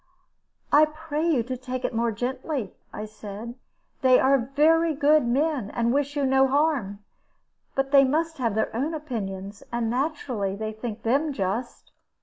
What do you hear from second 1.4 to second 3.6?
to take it more gently," I said;